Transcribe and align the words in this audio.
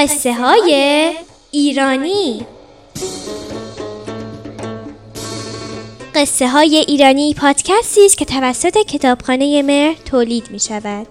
قصه 0.00 0.34
های 0.34 1.12
ایرانی 1.50 2.46
قصه 6.14 6.48
های 6.48 6.76
ایرانی 6.76 7.34
پادکستی 7.34 8.06
است 8.06 8.18
که 8.18 8.24
توسط 8.24 8.78
کتابخانه 8.78 9.62
مهر 9.62 9.96
تولید 10.04 10.50
می 10.50 10.60
شود. 10.60 11.06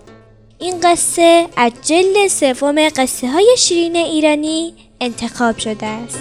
این 0.59 0.79
قصه 0.83 1.47
از 1.55 1.71
جلد 1.85 2.27
سوم 2.27 2.89
قصه 2.89 3.27
های 3.27 3.55
شیرین 3.57 3.95
ایرانی 3.95 4.73
انتخاب 5.01 5.57
شده 5.57 5.85
است. 5.85 6.19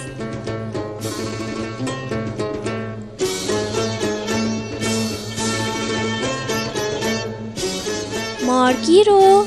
مارگیر 8.47 9.11
و 9.11 9.47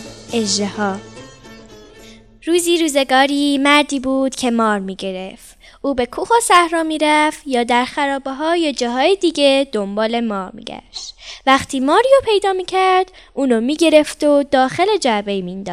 روزی 2.45 2.77
روزگاری 2.77 3.57
مردی 3.57 3.99
بود 3.99 4.35
که 4.35 4.51
مار 4.51 4.79
می 4.79 4.95
گرفت. 4.95 5.57
او 5.81 5.93
به 5.93 6.05
کوه 6.05 6.27
و 6.27 6.39
صحرا 6.41 6.83
می 6.83 6.97
رفت 6.97 7.41
یا 7.45 7.63
در 7.63 7.85
خرابه 7.85 8.31
ها 8.31 8.55
یا 8.55 8.71
جاهای 8.71 9.15
دیگه 9.15 9.67
دنبال 9.71 10.19
مار 10.19 10.51
می 10.53 10.63
گشت. 10.63 11.15
وقتی 11.45 11.79
ماریو 11.79 12.11
پیدا 12.25 12.53
می 12.53 12.65
کرد 12.65 13.11
اونو 13.33 13.61
می 13.61 13.75
گرفت 13.75 14.23
و 14.23 14.43
داخل 14.43 14.97
جعبه 14.97 15.41
می 15.41 15.63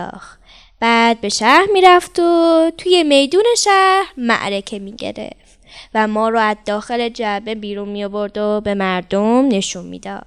بعد 0.80 1.20
به 1.20 1.28
شهر 1.28 1.66
می 1.72 1.80
رفت 1.80 2.18
و 2.18 2.70
توی 2.78 3.02
میدون 3.02 3.44
شهر 3.58 4.06
معرکه 4.16 4.78
می 4.78 4.92
گرفت 4.92 5.58
و 5.94 6.06
ما 6.06 6.28
رو 6.28 6.38
از 6.38 6.56
داخل 6.66 7.08
جعبه 7.08 7.54
بیرون 7.54 7.88
می 7.88 8.04
آورد 8.04 8.38
و 8.38 8.60
به 8.60 8.74
مردم 8.74 9.48
نشون 9.48 9.86
می‌داد. 9.86 10.26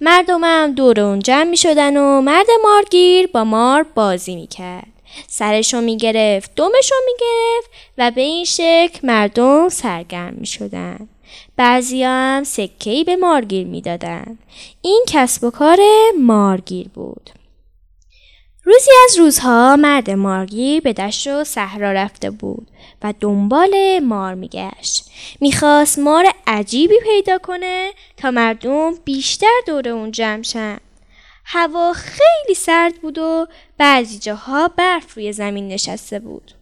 مردمم 0.00 0.72
دور 0.76 1.00
اون 1.00 1.18
جمع 1.18 1.44
می 1.44 1.56
شدن 1.56 1.96
و 1.96 2.20
مرد 2.20 2.46
مارگیر 2.64 3.26
با 3.26 3.44
مار 3.44 3.82
بازی 3.82 4.34
می 4.34 4.46
کرد. 4.46 4.97
سرشو 5.26 5.80
می 5.80 5.96
گرفت 5.96 6.54
دومشو 6.54 6.94
می 7.06 7.12
گرفت 7.20 7.70
و 7.98 8.10
به 8.10 8.20
این 8.20 8.44
شکل 8.44 8.98
مردم 9.02 9.68
سرگرم 9.68 10.34
می 10.34 10.46
شدن. 10.46 11.08
بعضی 11.56 12.02
هم 12.02 12.44
سکهی 12.44 13.04
به 13.04 13.16
مارگیر 13.16 13.66
می 13.66 13.80
دادن. 13.80 14.38
این 14.82 15.04
کسب 15.08 15.44
و 15.44 15.50
کار 15.50 15.78
مارگیر 16.20 16.88
بود. 16.88 17.30
روزی 18.68 18.90
از 19.04 19.18
روزها 19.18 19.76
مرد 19.76 20.10
مارگیر 20.10 20.80
به 20.80 20.92
دشت 20.92 21.26
و 21.26 21.44
صحرا 21.44 21.92
رفته 21.92 22.30
بود 22.30 22.66
و 23.02 23.14
دنبال 23.20 23.98
مار 23.98 24.34
میگشت 24.34 25.04
می‌خواست 25.40 25.98
مار 25.98 26.24
عجیبی 26.46 26.94
پیدا 27.02 27.38
کنه 27.38 27.90
تا 28.16 28.30
مردم 28.30 28.94
بیشتر 29.04 29.60
دور 29.66 29.88
اون 29.88 30.10
جمع 30.10 30.42
شن 30.42 30.78
هوا 31.50 31.92
خیلی 31.92 32.54
سرد 32.54 32.94
بود 32.94 33.18
و 33.18 33.46
بعضی 33.78 34.18
جاها 34.18 34.68
برف 34.68 35.14
روی 35.14 35.32
زمین 35.32 35.68
نشسته 35.68 36.18
بود. 36.18 36.52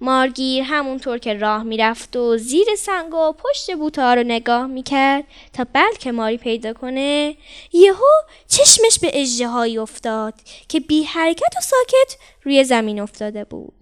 مارگیر 0.00 0.62
همونطور 0.62 1.18
که 1.18 1.34
راه 1.34 1.62
می‌رفت 1.62 2.16
و 2.16 2.36
زیر 2.36 2.66
سنگ 2.78 3.14
و 3.14 3.32
پشت 3.32 3.74
بوتا 3.74 4.14
رو 4.14 4.22
نگاه 4.22 4.66
می‌کرد 4.66 5.24
تا 5.52 5.66
بلکه 5.72 6.12
ماری 6.12 6.36
پیدا 6.36 6.72
کنه 6.72 7.36
یهو 7.72 8.08
چشمش 8.48 8.98
به 8.98 9.10
اجدهایی 9.12 9.78
افتاد 9.78 10.34
که 10.68 10.80
بی 10.80 11.02
حرکت 11.02 11.56
و 11.58 11.60
ساکت 11.60 12.16
روی 12.42 12.64
زمین 12.64 13.00
افتاده 13.00 13.44
بود. 13.44 13.72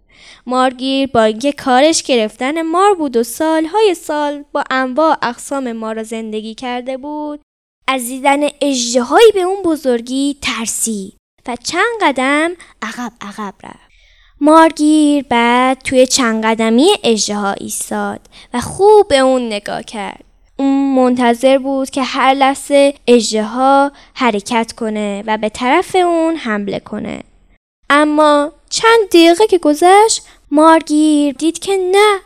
مارگیر 0.47 1.07
با 1.07 1.23
اینکه 1.23 1.53
کارش 1.53 2.03
گرفتن 2.03 2.63
مار 2.63 2.95
بود 2.95 3.17
و 3.17 3.23
سالهای 3.23 3.95
سال 3.95 4.45
با 4.53 4.65
انواع 4.71 5.17
اقسام 5.23 5.73
مار 5.73 5.95
را 5.95 6.03
زندگی 6.03 6.55
کرده 6.55 6.97
بود 6.97 7.41
از 7.87 8.07
دیدن 8.07 8.41
اجدهایی 8.61 9.33
به 9.35 9.41
اون 9.41 9.63
بزرگی 9.63 10.37
ترسید 10.43 11.17
و 11.47 11.57
چند 11.57 12.01
قدم 12.03 12.51
عقب 12.83 13.13
عقب 13.21 13.55
رفت 13.63 13.93
مارگیر 14.41 15.25
بعد 15.29 15.79
توی 15.79 16.07
چند 16.07 16.45
قدمی 16.45 16.89
اجدها 17.03 17.53
ایستاد 17.53 18.21
و 18.55 18.61
خوب 18.61 19.09
به 19.09 19.19
اون 19.19 19.47
نگاه 19.47 19.83
کرد. 19.83 20.25
اون 20.57 20.95
منتظر 20.95 21.59
بود 21.59 21.91
که 21.91 22.03
هر 22.03 22.35
لحظه 22.35 22.95
اجدها 23.07 23.93
حرکت 24.15 24.73
کنه 24.73 25.25
و 25.27 25.39
به 25.39 25.49
طرف 25.49 25.97
اون 25.97 26.37
حمله 26.37 26.79
کنه. 26.79 27.23
اما 27.91 28.53
چند 28.71 29.09
دقیقه 29.09 29.47
که 29.47 29.59
گذشت 29.59 30.23
مارگیر 30.51 31.35
دید 31.35 31.59
که 31.59 31.77
نه 31.77 32.19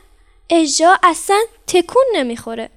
اجدها 0.50 0.98
اصلا 1.02 1.40
تکون 1.66 2.04
نمی‌خوره. 2.14 2.70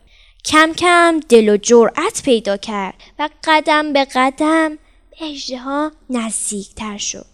کم 0.45 0.73
کم 0.73 1.19
دل 1.29 1.49
و 1.49 1.57
جرأت 1.57 2.21
پیدا 2.23 2.57
کرد 2.57 2.95
و 3.19 3.29
قدم 3.43 3.93
به 3.93 4.07
قدم 4.15 4.77
اجدها 5.21 5.91
نزدیکتر 6.09 6.97
شد. 6.97 7.25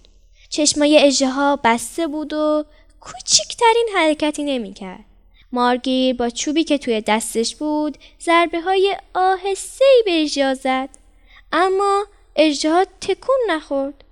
چشمای 0.50 1.00
اژه 1.04 1.56
بسته 1.64 2.08
بود 2.08 2.34
و 2.34 2.66
کوچکترین 3.00 3.90
حرکتی 3.96 4.44
نمی‌کرد. 4.44 5.06
مارگیر 5.52 6.16
با 6.16 6.30
چوبی 6.30 6.64
که 6.64 6.78
توی 6.78 7.02
دستش 7.02 7.56
بود 7.56 7.98
ضربه 8.22 8.62
های 8.62 8.98
آهسته 9.14 9.86
به 10.06 10.24
اژه 10.24 10.54
زد 10.54 10.90
اما 11.52 12.06
اژه 12.36 12.86
تکون 13.02 13.36
نخورد 13.50 14.04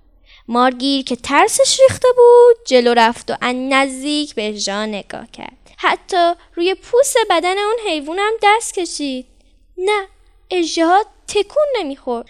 مارگیر 0.48 1.04
که 1.04 1.16
ترسش 1.16 1.80
ریخته 1.80 2.08
بود 2.16 2.66
جلو 2.66 2.94
رفت 2.94 3.30
و 3.30 3.34
ان 3.42 3.72
نزدیک 3.72 4.34
به 4.34 4.48
اژه 4.48 4.86
نگاه 4.86 5.26
کرد 5.32 5.63
حتی 5.78 6.32
روی 6.54 6.74
پوست 6.74 7.16
بدن 7.30 7.58
اون 7.58 7.76
حیوانم 7.86 8.32
دست 8.42 8.74
کشید. 8.74 9.26
نه 9.78 10.06
اژه 10.50 10.86
تکون 11.28 11.64
نمی‌خورد. 11.78 12.26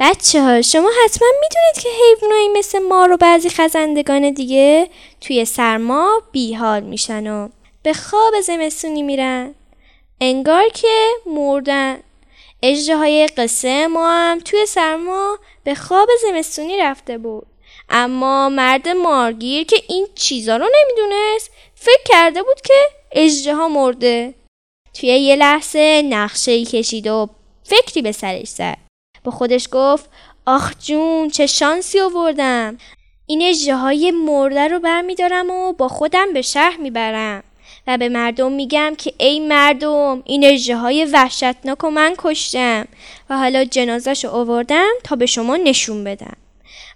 بچه 0.00 0.42
ها 0.42 0.62
شما 0.62 0.90
حتما 1.04 1.28
می‌دونید 1.40 1.82
که 1.82 1.88
حیوانایی 1.88 2.48
مثل 2.48 2.78
ما 2.78 3.08
و 3.10 3.16
بعضی 3.16 3.48
خزندگان 3.48 4.30
دیگه 4.30 4.88
توی 5.20 5.44
سرما 5.44 6.22
بیحال 6.32 6.82
میشن 6.82 7.26
و 7.26 7.48
به 7.82 7.92
خواب 7.92 8.40
زمستونی 8.40 9.02
میرن. 9.02 9.54
انگار 10.20 10.68
که 10.68 11.08
مردن. 11.26 12.02
اجده 12.62 12.96
های 12.96 13.26
قصه 13.26 13.86
ما 13.86 14.10
هم 14.10 14.40
توی 14.40 14.66
سرما 14.66 15.38
به 15.64 15.74
خواب 15.74 16.08
زمستونی 16.22 16.78
رفته 16.78 17.18
بود. 17.18 17.46
اما 17.88 18.48
مرد 18.48 18.88
مارگیر 18.88 19.66
که 19.66 19.82
این 19.88 20.06
چیزا 20.14 20.56
رو 20.56 20.68
نمی‌دونست 20.78 21.50
فکر 21.82 22.02
کرده 22.04 22.42
بود 22.42 22.60
که 22.60 22.74
اجده 23.12 23.54
مرده. 23.54 24.34
توی 24.94 25.08
یه 25.08 25.36
لحظه 25.36 26.02
نقشه 26.02 26.50
ای 26.50 26.64
کشید 26.64 27.06
و 27.06 27.28
فکری 27.64 28.02
به 28.02 28.12
سرش 28.12 28.48
زد. 28.48 28.76
با 29.24 29.32
خودش 29.32 29.68
گفت 29.72 30.10
آخ 30.46 30.72
جون 30.78 31.30
چه 31.30 31.46
شانسی 31.46 32.00
آوردم. 32.00 32.78
این 33.26 33.42
اجه 33.42 33.74
های 33.74 34.10
مرده 34.10 34.68
رو 34.68 34.80
برمیدارم 34.80 35.50
و 35.50 35.72
با 35.72 35.88
خودم 35.88 36.32
به 36.32 36.42
شهر 36.42 36.76
می‌برم. 36.76 37.42
و 37.86 37.98
به 37.98 38.08
مردم 38.08 38.52
میگم 38.52 38.94
که 38.98 39.12
ای 39.18 39.40
مردم 39.40 40.22
این 40.24 40.44
اجه 40.44 40.76
های 40.76 41.04
وحشتناک 41.04 41.84
و 41.84 41.90
من 41.90 42.14
کشتم 42.18 42.88
و 43.30 43.38
حالا 43.38 43.64
جنازش 43.64 44.24
رو 44.24 44.30
آوردم 44.30 44.90
تا 45.04 45.16
به 45.16 45.26
شما 45.26 45.56
نشون 45.56 46.04
بدم. 46.04 46.36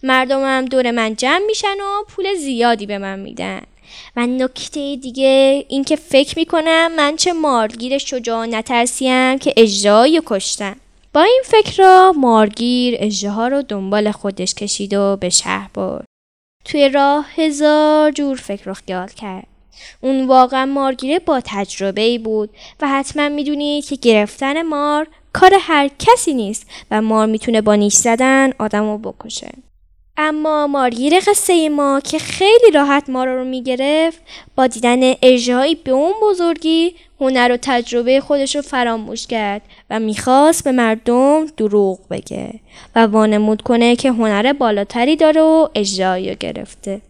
مردمم 0.02 0.64
دور 0.64 0.90
من 0.90 1.16
جمع 1.16 1.46
میشن 1.46 1.80
و 1.80 2.04
پول 2.08 2.34
زیادی 2.34 2.86
به 2.86 2.98
من 2.98 3.18
میدن. 3.18 3.62
و 4.16 4.26
نکته 4.26 4.96
دیگه 4.96 5.64
اینکه 5.68 5.96
فکر 5.96 6.38
می‌کنم 6.38 6.92
من 6.96 7.16
چه 7.16 7.32
مارگیر 7.32 7.98
شجاع 7.98 8.46
نترسیم 8.46 9.38
که 9.38 9.54
اجرای 9.56 10.22
کشتم 10.26 10.76
با 11.12 11.22
این 11.22 11.42
فکر 11.44 11.82
را 11.82 12.12
مارگیر 12.16 12.94
اجده 12.98 13.48
رو 13.48 13.62
دنبال 13.62 14.10
خودش 14.10 14.54
کشید 14.54 14.94
و 14.94 15.16
به 15.20 15.28
شهر 15.28 15.70
برد. 15.74 16.04
توی 16.64 16.88
راه 16.88 17.26
هزار 17.34 18.10
جور 18.10 18.36
فکر 18.36 18.70
و 18.70 18.74
خیال 18.74 19.08
کرد. 19.08 19.46
اون 20.00 20.26
واقعا 20.26 20.66
مارگیره 20.66 21.18
با 21.18 21.40
تجربه 21.44 22.00
ای 22.00 22.18
بود 22.18 22.50
و 22.80 22.88
حتما 22.88 23.28
می‌دونید 23.28 23.84
که 23.84 23.96
گرفتن 23.96 24.62
مار 24.62 25.06
کار 25.32 25.54
هر 25.60 25.90
کسی 25.98 26.34
نیست 26.34 26.66
و 26.90 27.02
مار 27.02 27.26
می‌تونه 27.26 27.60
با 27.60 27.74
نیش 27.74 27.94
زدن 27.94 28.52
آدم 28.58 28.84
رو 28.84 28.98
بکشه. 28.98 29.50
اما 30.16 30.66
مارگیر 30.66 31.20
قصه 31.20 31.68
ما 31.68 32.00
که 32.00 32.18
خیلی 32.18 32.70
راحت 32.74 33.10
ما 33.10 33.24
رو 33.24 33.44
می‌گرفت 33.44 34.20
با 34.56 34.66
دیدن 34.66 35.00
اجرایی 35.22 35.74
به 35.74 35.90
اون 35.90 36.12
بزرگی 36.22 36.94
هنر 37.20 37.52
و 37.52 37.58
تجربه 37.62 38.20
خودش 38.20 38.56
رو 38.56 38.62
فراموش 38.62 39.26
کرد 39.26 39.62
و 39.90 40.00
می‌خواست 40.00 40.64
به 40.64 40.72
مردم 40.72 41.46
دروغ 41.46 41.98
بگه 42.10 42.60
و 42.96 43.06
وانمود 43.06 43.62
کنه 43.62 43.96
که 43.96 44.12
هنر 44.12 44.52
بالاتری 44.52 45.16
داره 45.16 45.40
و 45.40 45.68
اجرایی 45.74 46.36
گرفته. 46.36 47.00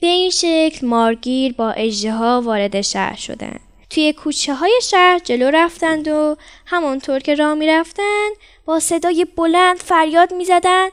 به 0.00 0.06
این 0.06 0.30
شکل 0.30 0.86
مارگیر 0.86 1.52
با 1.52 1.74
ها 2.10 2.42
وارد 2.44 2.80
شهر 2.80 3.16
شدن. 3.16 3.58
توی 3.90 4.12
کوچه 4.12 4.54
های 4.54 4.80
شهر 4.82 5.20
جلو 5.24 5.50
رفتند 5.50 6.08
و 6.08 6.36
همانطور 6.66 7.18
که 7.18 7.34
راه 7.34 7.54
می‌رفتند 7.54 8.32
با 8.64 8.80
صدای 8.80 9.26
بلند 9.36 9.76
فریاد 9.76 10.34
می‌زدند 10.34 10.92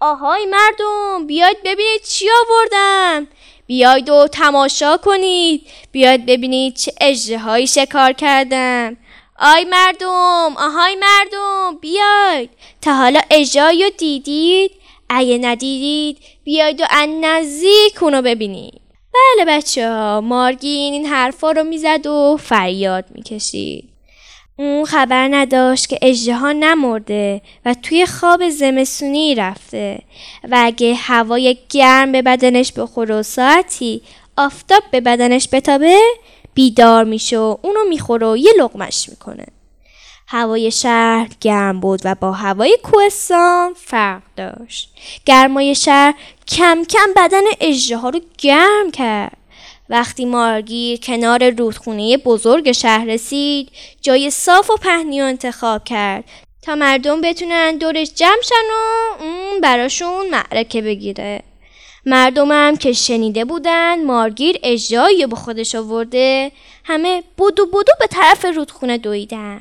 آهای 0.00 0.46
مردم 0.46 1.26
بیاید 1.26 1.56
ببینید 1.64 2.02
چی 2.08 2.26
آوردم 2.30 3.28
بیاید 3.66 4.10
و 4.10 4.28
تماشا 4.28 4.96
کنید. 4.96 5.66
بیاید 5.92 6.26
ببینید 6.26 6.74
چه 6.76 6.92
اجده 7.00 7.66
شکار 7.66 8.12
کردم 8.12 8.96
آی 9.38 9.64
مردم 9.64 10.54
آهای 10.56 10.96
مردم 10.96 11.78
بیاید. 11.80 12.50
تا 12.82 12.94
حالا 12.94 13.20
اجایی 13.30 13.84
رو 13.84 13.90
دیدید؟ 13.98 14.70
اگه 15.08 15.38
ندیدید 15.38 16.18
بیاید 16.44 16.80
و 16.80 16.84
ان 16.90 17.24
نزدیک 17.24 18.02
اونو 18.02 18.22
ببینید. 18.22 18.80
بله 19.14 19.44
بچه 19.44 19.88
ها 19.88 20.20
مارگین 20.20 20.92
این 20.92 21.06
حرفا 21.06 21.50
رو 21.50 21.64
می‌زد 21.64 22.06
و 22.06 22.36
فریاد 22.40 23.04
می‌کشید. 23.10 23.89
اون 24.60 24.84
خبر 24.84 25.28
نداشت 25.30 25.88
که 25.88 25.98
اجده 26.02 26.52
نمرده 26.52 27.42
و 27.64 27.74
توی 27.74 28.06
خواب 28.06 28.48
زمستونی 28.48 29.34
رفته 29.34 29.98
و 30.50 30.62
اگه 30.64 30.94
هوای 30.94 31.58
گرم 31.68 32.12
به 32.12 32.22
بدنش 32.22 32.72
بخوره 32.72 33.14
و 33.14 33.22
ساعتی 33.22 34.02
آفتاب 34.36 34.82
به 34.90 35.00
بدنش 35.00 35.48
بتابه 35.52 36.00
بیدار 36.54 37.04
میشه 37.04 37.38
و 37.38 37.56
اونو 37.62 37.80
می‌خوره 37.88 38.26
و 38.26 38.36
یه 38.36 38.52
لغمش 38.58 39.08
می‌کنه. 39.08 39.46
هوای 40.28 40.70
شهر 40.70 41.28
گرم 41.40 41.80
بود 41.80 42.00
و 42.04 42.14
با 42.14 42.32
هوای 42.32 42.78
کوهستان 42.82 43.74
فرق 43.74 44.22
داشت. 44.36 44.94
گرمای 45.26 45.74
شهر 45.74 46.14
کم 46.48 46.84
کم 46.84 47.08
بدن 47.16 47.42
اجده 47.60 47.96
ها 47.96 48.08
رو 48.08 48.20
گرم 48.38 48.90
کرد. 48.92 49.39
وقتی 49.90 50.24
مارگیر 50.24 51.00
کنار 51.00 51.50
رودخونه 51.50 52.16
بزرگ 52.16 52.72
شهر 52.72 53.04
رسید 53.04 53.68
جای 54.00 54.30
صاف 54.30 54.70
و 54.70 54.76
پهنی 54.76 55.20
انتخاب 55.20 55.84
کرد 55.84 56.24
تا 56.62 56.74
مردم 56.74 57.20
بتونن 57.20 57.76
دورش 57.76 58.14
جمع 58.14 58.42
شن 58.42 58.54
و 58.72 59.22
اون 59.22 59.60
براشون 59.60 60.30
معرکه 60.30 60.82
بگیره. 60.82 61.42
مردمم 62.06 62.76
که 62.76 62.92
شنیده 62.92 63.44
بودن 63.44 64.04
مارگیر 64.04 64.58
اجایی 64.62 65.26
به 65.26 65.36
خودش 65.36 65.74
آورده 65.74 66.52
همه 66.84 67.22
بودو 67.36 67.66
بودو 67.66 67.92
به 68.00 68.06
طرف 68.06 68.44
رودخونه 68.44 68.98
دویدن. 68.98 69.60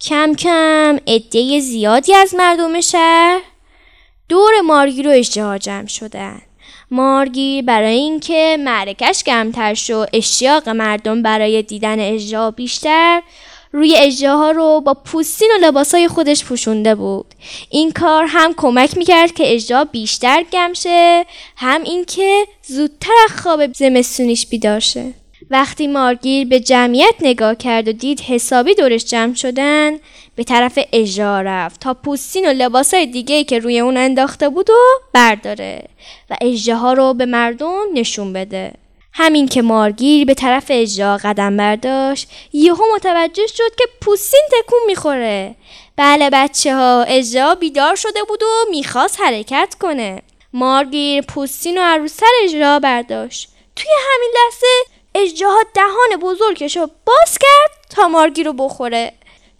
کم 0.00 0.34
کم 0.34 0.98
عده 1.06 1.60
زیادی 1.60 2.14
از 2.14 2.34
مردم 2.34 2.80
شهر 2.80 3.40
دور 4.28 4.60
مارگیر 4.60 5.08
و 5.08 5.10
اجده 5.10 5.58
جمع 5.58 5.86
شدن. 5.86 6.42
مارگیر 6.90 7.64
برای 7.64 7.94
اینکه 7.94 8.56
معرکش 8.60 9.22
گرمتر 9.22 9.74
شد. 9.74 10.08
اشتیاق 10.12 10.68
مردم 10.68 11.22
برای 11.22 11.62
دیدن 11.62 12.00
اجرا 12.00 12.50
بیشتر 12.50 13.22
روی 13.72 13.96
اجراها 13.96 14.50
رو 14.50 14.80
با 14.80 14.94
پوستین 14.94 15.50
و 15.54 15.66
لباسای 15.66 16.08
خودش 16.08 16.44
پوشونده 16.44 16.94
بود. 16.94 17.26
این 17.70 17.92
کار 17.92 18.26
هم 18.28 18.54
کمک 18.56 18.96
می‌کرد 18.96 19.32
که 19.32 19.54
اجرا 19.54 19.84
بیشتر 19.84 20.44
گم 20.52 20.72
شه 20.72 21.26
هم 21.56 21.82
اینکه 21.82 22.46
زودتر 22.62 23.12
از 23.24 23.40
خواب 23.40 23.72
زمستونیش 23.72 24.46
بیدار 24.46 24.80
شه. 24.80 25.12
وقتی 25.50 25.86
مارگیر 25.86 26.48
به 26.48 26.60
جمعیت 26.60 27.14
نگاه 27.20 27.54
کرد 27.54 27.88
و 27.88 27.92
دید 27.92 28.20
حسابی 28.20 28.74
دورش 28.74 29.04
جمع 29.04 29.34
شدن 29.34 29.98
به 30.36 30.44
طرف 30.44 30.78
اجرا 30.92 31.40
رفت 31.40 31.80
تا 31.80 31.94
پوستین 31.94 32.48
و 32.48 32.52
لباسای 32.52 33.06
دیگه 33.06 33.44
که 33.44 33.58
روی 33.58 33.80
اون 33.80 33.96
انداخته 33.96 34.48
بود 34.48 34.70
و 34.70 34.74
برداره 35.12 35.82
و 36.30 36.36
اجراها 36.40 36.92
رو 36.92 37.14
به 37.14 37.26
مردم 37.26 37.84
نشون 37.94 38.32
بده. 38.32 38.72
همین 39.12 39.48
که 39.48 39.62
مارگیر 39.62 40.24
به 40.24 40.34
طرف 40.34 40.64
اجرا 40.68 41.16
قدم 41.16 41.56
برداشت 41.56 42.28
یهو 42.52 42.82
متوجه 42.94 43.46
شد 43.46 43.74
که 43.78 43.84
پوستین 44.00 44.48
تکون 44.52 44.78
می‌خوره. 44.86 45.54
بله 45.96 46.30
بچه 46.32 46.74
ها 46.74 47.02
اجرا 47.08 47.54
بیدار 47.54 47.94
شده 47.94 48.22
بود 48.28 48.42
و 48.42 48.70
می‌خواست 48.70 49.20
حرکت 49.20 49.76
کنه. 49.80 50.22
مارگیر 50.52 51.22
پوستین 51.22 51.78
و 51.78 51.80
عروسر 51.80 52.26
اجرا 52.44 52.78
برداشت. 52.78 53.48
توی 53.76 53.90
همین 54.14 54.30
لحظه 54.34 54.95
اجراها 55.16 55.58
دهان 55.74 56.20
بزرگش 56.20 56.76
رو 56.76 56.90
باز 57.04 57.38
کرد 57.40 57.86
تا 57.90 58.08
مارگیر 58.08 58.46
رو 58.46 58.52
بخوره. 58.52 59.12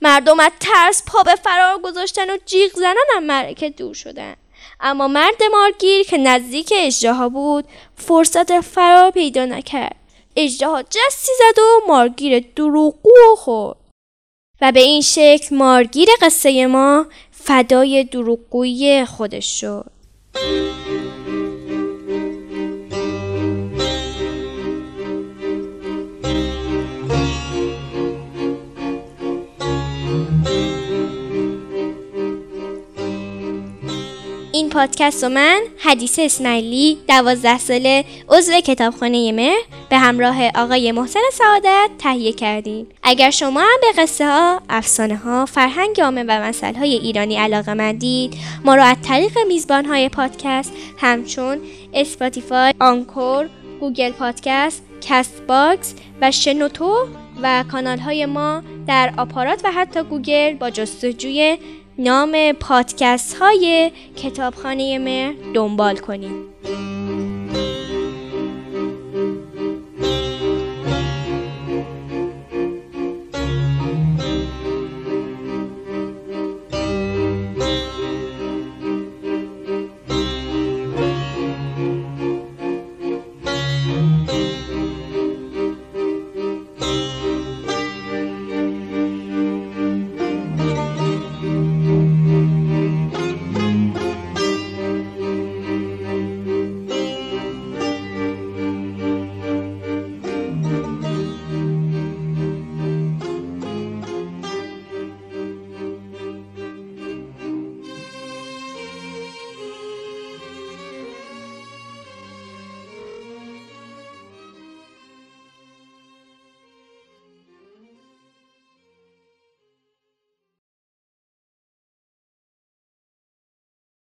مردم 0.03 0.41
از 0.41 0.53
ترس 0.61 1.03
پا 1.07 1.23
به 1.23 1.35
فرار 1.35 1.79
گذاشتن 1.79 2.31
و 2.31 2.37
جیغ 2.47 2.73
زنن 2.75 3.05
هم 3.17 3.25
مرکه 3.25 3.71
دور 3.71 3.95
شدن. 3.95 4.37
اما 4.81 5.09
مرد 5.09 5.43
مارگیر 5.53 6.07
که 6.07 6.19
نزدیک 6.19 6.73
اجراها 6.77 7.29
بود 7.29 7.65
فرصت 7.97 8.61
فرار 8.61 9.11
پیدا 9.11 9.45
نکرد. 9.45 9.97
اجراها 10.37 10.83
جستی 10.83 11.33
زد 11.39 11.59
و 11.59 11.81
مارگیر 11.89 12.45
دروغگو 12.57 13.37
خورد. 13.37 13.77
و 14.61 14.73
به 14.73 14.81
این 14.81 15.01
شکل 15.01 15.57
مارگیر 15.57 16.09
قصه 16.23 16.67
ما 16.67 17.07
فدای 17.31 18.05
دروغگویی 18.05 19.05
خودش 19.05 19.61
شد. 19.61 19.91
پادکست 34.87 35.25
و 35.25 35.29
من 35.29 35.61
حدیث 35.79 36.19
اسماعیلی 36.19 36.99
دوازده 37.09 37.59
ساله 37.59 38.05
عضو 38.29 38.53
کتابخانه 38.61 39.33
مهر. 39.33 39.63
به 39.91 39.99
همراه 39.99 40.49
آقای 40.55 40.93
محسن 40.93 41.21
سعادت 41.33 41.91
تهیه 41.99 42.33
کردیم. 42.33 42.87
اگر 43.03 43.31
شما 43.31 43.61
هم 43.61 43.79
به 43.81 44.03
قصه 44.03 44.27
ها، 44.27 44.63
افسانه 44.69 45.17
ها، 45.17 45.47
فرهنگ 45.47 46.01
عامه 46.01 46.23
و 46.23 46.31
مسائل 46.31 46.77
ایرانی 46.83 47.37
علاقه 47.37 47.75
مندید 47.75 48.35
ما 48.65 48.75
رو 48.75 48.83
از 48.83 48.97
طریق 49.03 49.39
میزبان 49.49 49.85
های 49.85 50.09
پادکست 50.09 50.73
همچون 50.99 51.59
Spotify، 51.95 52.75
Anchor، 52.81 53.49
Google 53.81 54.11
Podcast، 54.11 54.83
Castbox 55.01 55.95
و 56.21 56.31
شنوتو 56.31 56.97
و 57.43 57.65
کانال 57.73 57.99
های 57.99 58.27
ما 58.27 58.63
در 58.87 59.13
آپارات 59.17 59.61
و 59.65 59.73
حتی 59.73 60.03
گوگل 60.03 60.55
با 60.55 60.71
جستجوی 60.71 61.59
نام 61.99 62.53
پادکست 62.53 63.37
های 63.37 63.93
کتابخانه 64.17 64.99
مهر 64.99 65.35
دنبال 65.55 65.97
کنید. 65.97 66.96